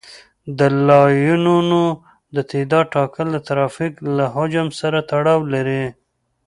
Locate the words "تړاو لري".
5.11-5.83